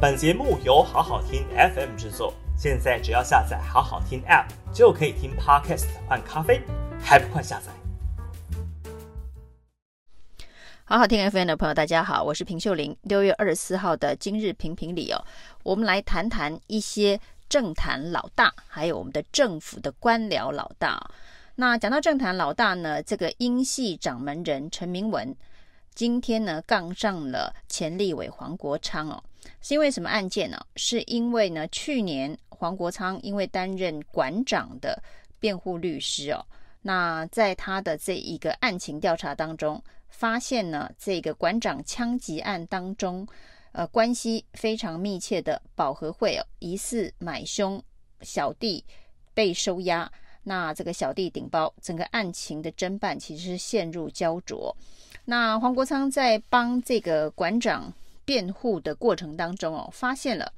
[0.00, 6.62] 本节目由好好听 FM 制作，现在只要下载好好听 App 就可以听 Podcast 换咖啡，
[7.02, 7.72] 还不快下载？
[10.84, 12.96] 好好听 FM 的朋友，大家好，我是平秀玲。
[13.02, 15.20] 六月二十四号的今日评评理哦，
[15.64, 17.18] 我们来谈谈一些
[17.48, 21.10] 政坛老大，还有我们的政府的官僚老大。
[21.56, 25.34] 那讲到政坛老大呢，这个英系掌门人陈明文。
[25.92, 29.20] 今天呢，杠上了前立委黄国昌哦，
[29.60, 30.58] 是因为什么案件呢？
[30.76, 35.02] 是因为呢，去年黄国昌因为担任馆长的
[35.38, 36.44] 辩护律师哦，
[36.82, 43.26] 那在他的这一个案情调查当中，发现呢，这个馆长枪击案当中，
[43.72, 47.82] 呃，关系非常密切的保和会哦，疑似买凶
[48.22, 48.84] 小弟
[49.34, 50.10] 被收押，
[50.42, 54.74] 那这个小弟顶包，整个案情的侦办其实是陷入胶着。
[55.24, 57.92] 那黄国昌在帮这个馆长
[58.28, 60.52] 辩护的过程当中哦，发现了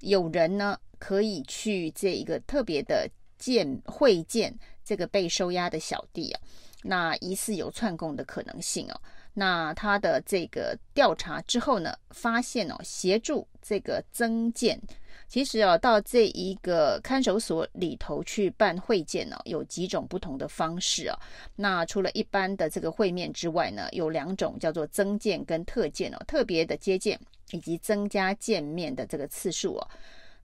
[0.00, 6.40] 有人呢可以去这一个特别的见会见这个被收押的小弟啊，
[6.84, 8.98] 那疑似有串供的可能性哦。
[9.34, 14.80] 那他的这个调查之后呢，发现哦，协助这个曾建。
[15.28, 21.18] 其实哦，到这一个看守所里头去办会见呢，有几种不同的方式啊。
[21.56, 27.18] 那除了一般的这个会面之外呢，有两种叫做增见跟特见哦，特别的接见
[27.50, 29.88] 以及增加见面的这个次数哦。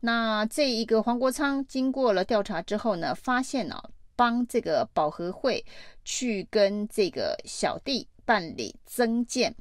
[0.00, 3.78] 那这一个黄国昌经过了调查之后呢，发现呢，
[4.16, 5.62] 帮这个保和会
[6.06, 9.54] 去跟这个小弟办理增见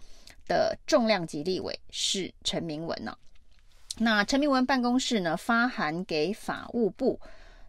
[0.47, 3.13] 的重量级立委是陈明文呢。
[4.02, 7.19] 那陈明文办公室呢，发函给法务部，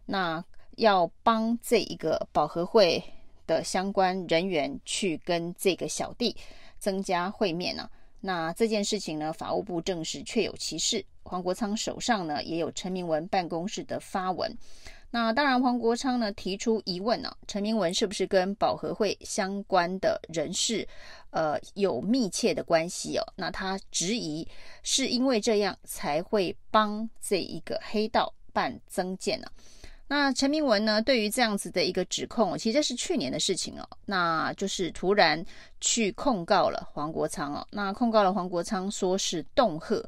[0.05, 0.43] 那
[0.77, 3.03] 要帮这一个保和会
[3.45, 6.35] 的相关人员去跟这个小弟
[6.79, 7.89] 增加会面呢。
[8.21, 11.05] 那这件事情呢，法务部证实确有其事。
[11.23, 14.57] 黄国昌手上呢也有陈明文办公室的发文。
[15.13, 20.87] 那当然，黄国昌呢提出疑问呢、陈明文是不是跟保和会相关的人士，
[21.31, 23.23] 呃，有密切的关系哦？
[23.35, 24.47] 那他质疑
[24.83, 29.47] 是因为这样才会帮这一个黑道办增建呢、
[30.07, 35.43] 那陈明文呢对于这样子的一个指控，其实这是去年的事情哦，那就是突然
[35.81, 40.01] 去控告了黄国昌哦，那控告了黄国昌说是恫吓，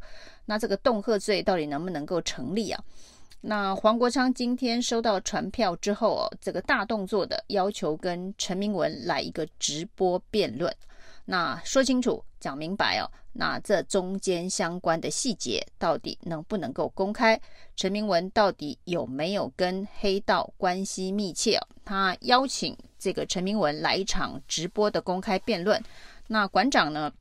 [0.46, 2.82] 那这个恫吓罪到底能不能够成立啊？
[3.46, 10.74] 那黄国昌今天收到传票之后哦，这个大动作的要求跟陈明文来一个直播辩论，
[11.26, 17.38] 那说清楚讲明白哦，那这中间相关的细节到底能不能够公开？
[17.76, 21.68] 陈明文到底有没有跟黑道关系密切哦？
[21.84, 25.84] 他邀请这个陈明文来一场直播的公开辩论，
[26.28, 27.12] 那馆长呢？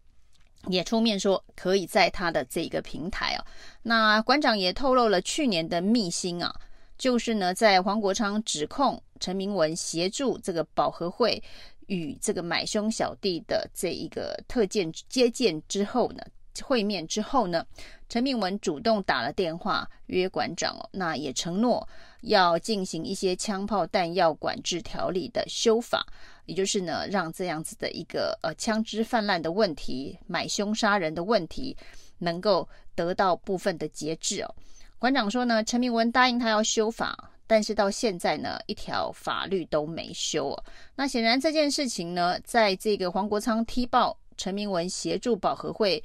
[0.69, 3.45] 也出面说可以在他的这个平台啊，
[3.83, 6.55] 那馆长也透露了去年的秘辛啊，
[6.97, 11.43] 就是呢，在黄国昌指控陈明文协助这个保和会
[11.87, 16.23] 与这个买凶小弟的这一个特见接见之后呢，
[16.63, 17.67] 会面之后呢，
[18.09, 21.87] 陈明文主动打了电话约馆长哦，那也承诺
[22.21, 26.07] 要进行一些枪炮弹药管制条例的修法。
[26.47, 31.77] 也就是呢，让这样子的一个呃枪支泛滥的问题、买凶杀人的问题，
[32.19, 34.55] 能够得到部分的节制哦。
[34.99, 40.65] 馆长说呢，陈明文答应他要修法，但是到现在呢，一条法律都没修哦。
[40.95, 46.03] 那显然这件事情呢，在这个黄国昌踢爆陈明文协助保和会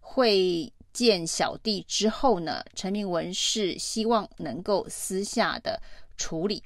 [0.00, 5.80] 会见小弟之后呢，陈明文是希望能够私下的
[6.16, 6.62] 处理。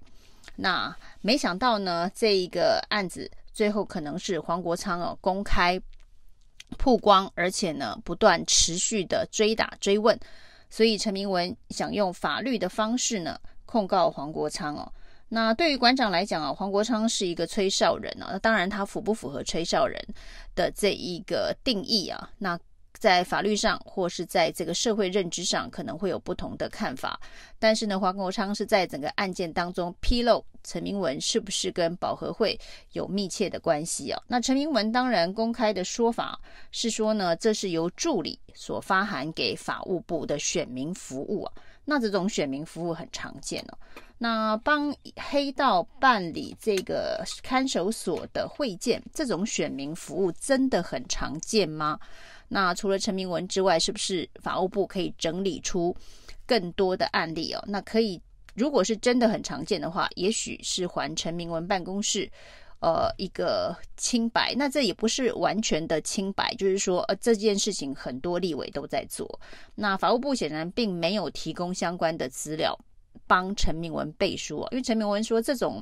[0.60, 5.80] 那没想到呢，这一个案子最后可能是黄国昌哦公开
[6.76, 10.18] 曝光，而且呢不断持续的追打追问，
[10.68, 14.92] 所以陈明文想用法律的方式呢控告黄国昌哦。
[15.28, 20.02] 那对于馆长来讲啊，黄国昌是一个吹哨人啊，那当然他符不符合吹哨人
[20.54, 22.30] 的这一个定义啊？
[22.38, 22.58] 那。
[22.98, 27.18] 在法律上或是在这个社会认知上，可能会有不同的看法。
[27.58, 32.58] 但是呢，黄国昌是在整个案件当中披露陈明文是不是跟保和会
[32.92, 34.20] 有密切的关系啊？
[34.26, 36.38] 那陈明文当然公开的说法
[36.72, 41.52] 是说呢，这是由助理所发函给法务部的选民服务啊。
[41.84, 43.78] 那这种选民服务很常见哦。
[44.18, 44.92] 那帮
[45.30, 51.98] 黑道办理这个看守所的会见，这种选民服务真的很常见吗？
[52.48, 55.94] 那除了陈明文之外，是不是法务部可以整理出
[56.46, 57.62] 更多的案例哦？
[57.68, 58.20] 那可以，
[58.54, 62.28] 如果是真的很常见的话，也许是还陈明文办公室
[62.80, 64.54] 呃一个清白。
[64.56, 69.38] 那这也不是完全的清白，就是说呃这件事情很多立委都在做。
[69.74, 72.76] 那法务部显然并没有提供相关的资料
[73.28, 75.80] 帮陈明文背书，因为陈明文说这种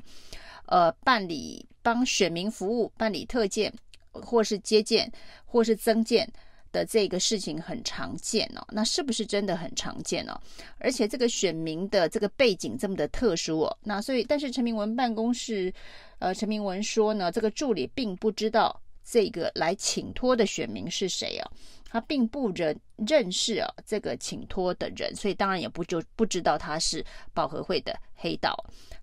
[0.67, 3.73] 呃办理帮选民服务、办理特件
[4.11, 5.11] 或是接见
[5.47, 6.31] 或是增建。
[6.73, 10.39] 的这个事情很常见哦，那是不是真的很常见哦？
[10.79, 15.73] 而且这个选民的这个背景这么的特殊哦，那所以但是陈明文办公室，
[16.19, 21.51] 呃，陈明文说呢，这个助理并不知道这个来请托的选民是谁啊。
[21.89, 28.55] 他并不认认识啊这个请托的人，所以当然也不就不知道他是保和会的黑道。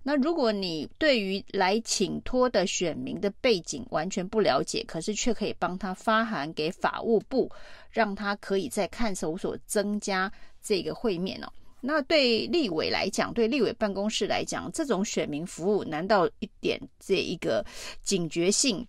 [0.03, 7.49] 那如果你对于来请托的选民的背景完全不了解，可是却可以帮他发函给法务部，
[7.89, 10.29] 让他可以在看守所增加
[10.61, 11.47] 这个会面哦。
[11.79, 17.65] 那对立委来讲，对立委办公室来讲，这种选民服务难道一点这一个
[18.01, 18.85] 警觉性，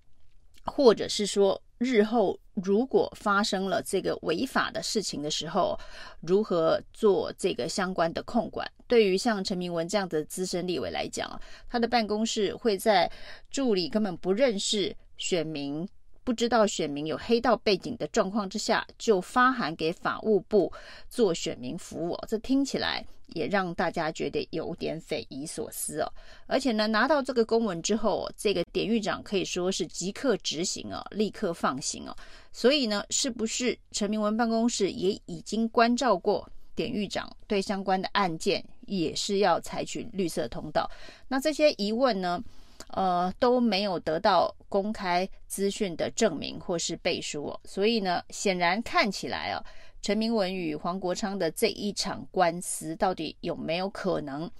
[0.64, 1.61] 或者是说？
[1.84, 5.78] 日后如果发生了这个违法的事情的时候，
[6.22, 8.66] 如何做这个相关的控管？
[8.88, 13.10] 对于像陈明文这样的资深立委来讲，他的办公室会在
[13.50, 15.86] 助理根本不认识选民。
[16.25, 20.73] 不知道选民有黑道背景的状况之下，就发函给法务部
[21.09, 26.11] 做选民服务，这听起来也让大家觉得有点匪夷所思哦。
[26.47, 32.17] 而且呢，拿到这个公文之后，这个典狱长可以说是即刻执行哦，立刻放行哦。
[32.53, 40.91] 所以呢，是不是陈明文办公室也已经关照过典狱长，对相关的案件也是要采取绿色通道？
[41.29, 42.43] 那这些疑问呢？
[42.88, 49.62] 呃，都没有得到公开资讯的证明或是背书哦，所以呢，显然看起来啊，
[50.00, 54.50] 陈明文与黄国昌的这一场官司到底有没有可能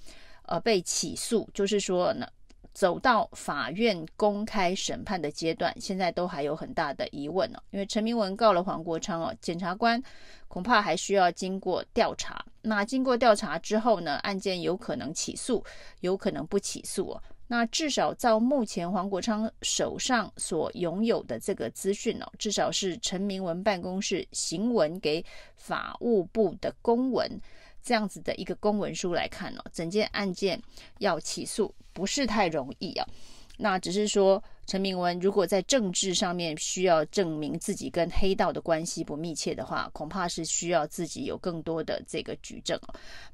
[0.47, 1.49] 呃被起诉？
[1.55, 2.27] 就是说呢，
[2.73, 7.63] 走到法院公开审判的阶段，现在都还有很大的疑问呢。
[7.71, 10.03] 因为陈明文告了黄国昌哦，检察官
[10.49, 12.45] 恐怕还需要经过调查。
[12.63, 15.63] 那经过调查之后呢，案件有可能起诉，
[16.01, 17.23] 有可能不起诉哦。
[17.47, 25.23] 那至少照目前黄国昌手上所拥有的这个资讯哦，至少是陈明文办公室行文给
[25.57, 27.31] 法务部的公文，
[27.83, 30.59] 这样子的一个公文书来看哦，整件案件
[31.01, 33.07] 要起诉不是太容易啊。
[33.59, 42.81] 那只是说陈明文如果在政治上面需要证明自己跟黑道的关系不密切的话，恐怕是需要自己有更多的这个举证。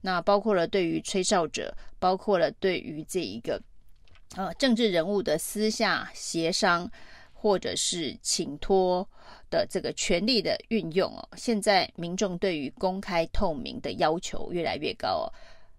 [0.00, 3.62] 那包括了对于吹哨者，包括了对于这一个。
[4.36, 6.88] 呃，政治人物的私下协商，
[7.32, 9.08] 或者是请托
[9.50, 15.26] 的这个权力的运用哦，现在民众对于公开透明的要求越来越高哦，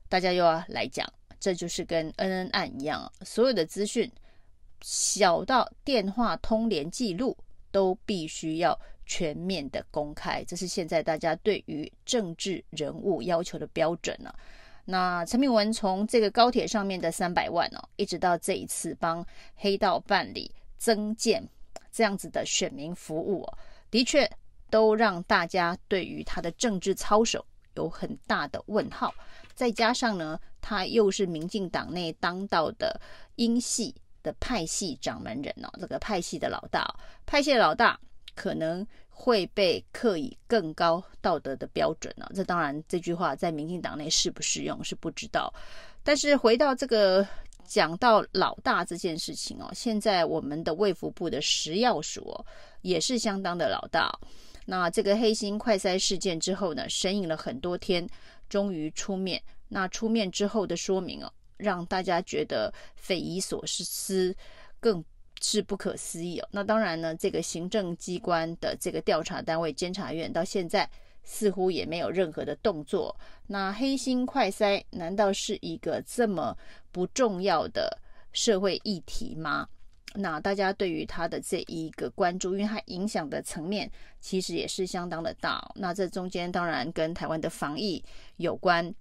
[0.09, 1.07] 大家又要来讲，
[1.39, 4.11] 这就是跟恩恩案一样，所有的资讯，
[4.81, 7.37] 小到电话通联记录，
[7.71, 14.33] 都必须要全面的公开，这是现在大家对于政治人物要求的标准呢。
[14.85, 19.25] 那陈明文从这个高铁上面的三百万哦，一直到这一次帮
[19.55, 21.47] 黑道办理增建
[21.91, 23.57] 这样子的选民服务哦，
[23.89, 24.29] 的确
[24.69, 27.45] 都让大家对于他的政治操守
[27.75, 29.13] 有很大的问号。
[29.53, 32.99] 再加上呢，他又是民进党内当道的
[33.35, 36.95] 英系的派系掌门人哦，这个派系的老大哦，
[37.25, 37.99] 派系的老大
[38.35, 38.85] 可能。
[39.23, 42.27] 会被刻以更高道德的标准呢？
[42.33, 45.53] 这当然，这句话在民进党内适不适用是不知道。
[46.01, 47.23] 但是回到这个
[47.63, 52.35] 讲到老大这件事情哦，现在我们的卫福部的食药署，
[52.81, 54.11] 也是相当的老大。
[54.65, 58.09] 那这个黑心快筛事件之后呢，神隐了很多天，
[58.49, 59.39] 终于出面。
[59.67, 64.35] 那出面之后的说明哦，让大家觉得匪夷所思，
[64.79, 65.05] 更。
[65.41, 66.47] 是不可思议哦。
[66.51, 70.89] 那当然呢，这个行政机关的这个调查单位监察院到现在
[71.23, 73.15] 似乎也没有任何的动作。
[73.47, 76.55] 那黑心快筛难道是一个这么
[76.91, 77.97] 不重要的
[78.31, 79.67] 社会议题吗？
[80.13, 85.65] 那大家对于他的这一个关注，因为它影响的层面其实也是相当的大。
[85.75, 88.03] 那这中间当然跟台湾的防疫
[88.37, 88.93] 有关。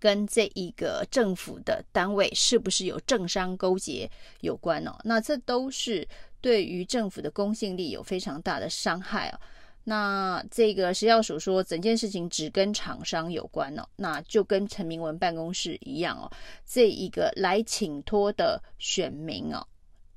[0.00, 4.98] 跟这一个政府的单位是不是有政商勾结有关哦？
[5.04, 6.08] 那这都是
[6.40, 9.38] 对于政府的公信力有非常大的伤害哦。
[9.84, 16.30] 那这个食药署说整件事情只跟厂商有关哦，那就跟陈明文办公室一样哦。
[16.66, 19.66] 这一个来请托的选民哦，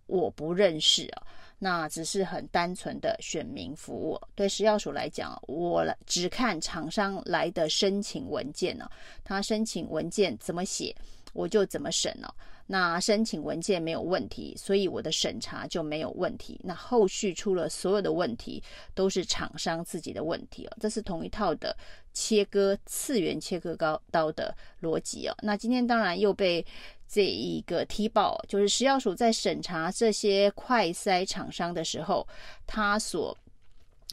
[0.05, 1.23] 我不认识哦。
[1.63, 4.19] 那只是很单纯的选民服务。
[4.35, 8.85] 对食药署来讲，我只看厂商来的申请文件呢，
[9.23, 10.93] 他申请文件怎么写，
[11.33, 12.33] 我就怎么审了。
[12.65, 16.57] 那申请文件没有问题，所以我的审查就没有问题。
[16.63, 18.63] 那后续出了所有的问题，
[18.95, 20.77] 都是厂商自己的问题哦。
[20.79, 21.75] 这是同一套的
[22.13, 25.35] 切割次元切割高刀的逻辑哦。
[25.41, 26.65] 那今天当然又被
[27.05, 32.25] 这一个踢爆，就是食药署在审查这些快筛厂商的时候，
[32.65, 33.37] 他所。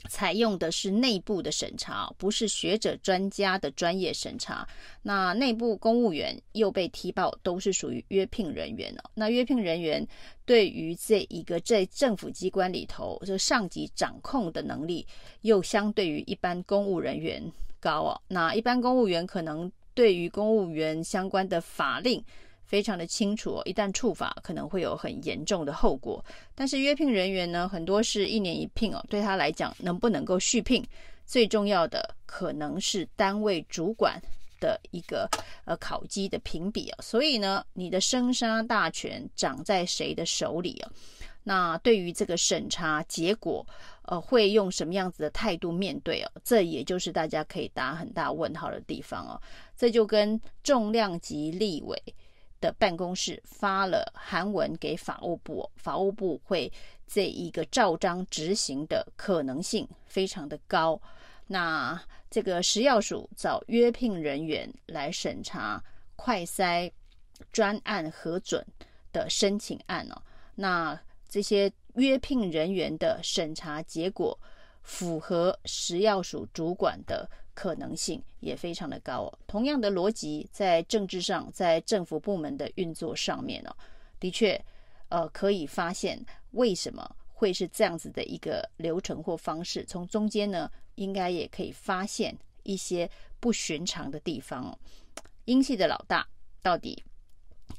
[0.09, 4.67] 采用的是内部的审查，不是学者专家的专业审查。
[5.03, 9.11] 那内部公务员又被提报都是属于约聘人员了。
[9.15, 10.07] 那约聘人员
[10.45, 15.07] 对于这一个在政府机关里头，这上级掌控的能力
[15.43, 17.43] 又相对于一般公务人员
[17.79, 18.21] 高哦。
[18.29, 22.25] 那一般公务员可能对于公务员相关的法令。
[22.71, 26.25] 非常的清楚，哦一旦触法，可能会有很严重的后果。
[26.55, 30.87] 但是约聘人员呢，很多是一年一聘哦，对他来讲，能不能够续聘，
[31.27, 34.23] 最重要的可能是单位主管
[34.61, 35.29] 的一个
[35.65, 36.99] 呃考绩的评比啊。
[37.03, 40.93] 所以呢，你的生杀大权掌在谁的手里啊？
[41.43, 43.67] 那对于这个审查结果，
[44.03, 46.31] 呃，会用什么样子的态度面对哦？
[46.45, 49.35] 这也就是大家可以打很大问号的地方哦。
[49.77, 52.01] 这就跟重量级立委。
[52.61, 56.71] 的办公室发了函文给法务部，法务部会
[57.07, 61.01] 这一个照章执行的可能性非常的高。
[61.47, 62.01] 那
[62.31, 65.83] 这个食药署找约聘人员来审查
[66.15, 66.91] 快筛
[67.53, 68.65] 专案核准
[69.13, 70.23] 的申请案哦，
[70.55, 74.39] 那这些约聘人员的审查结果
[74.83, 77.29] 符合食药署主管的。
[77.61, 79.39] 可能性也非常的高哦。
[79.47, 83.77] 同样的逻辑，在政治上，在政府部门的运作上面哦，
[84.19, 84.59] 的确，
[85.11, 89.85] 呃，可以发现为什么会是这样子的一个流程或方式。
[89.85, 94.79] 从中间呢，应该也可以发现一些不寻常的地方哦。
[95.45, 96.27] 英系的老大
[96.63, 97.05] 到底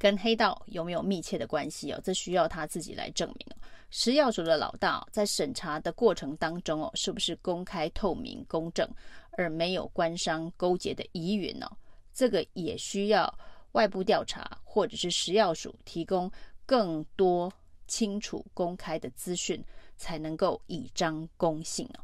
[0.01, 2.01] 跟黑道有没有密切的关系哦？
[2.03, 3.55] 这需要他自己来证明哦。
[3.91, 8.89] 食药署的老大在审查的过程当中哦，是不是公开、透明、公正，
[9.37, 11.69] 而没有官商勾结的疑云呢？
[12.11, 13.31] 这个也需要
[13.73, 16.31] 外部调查，或者是食药署提供
[16.65, 17.53] 更多
[17.87, 19.63] 清楚、公开的资讯，
[19.97, 22.01] 才能够以彰公信啊。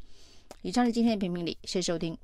[0.61, 2.15] 以上是今天的评评理，谢谢收听。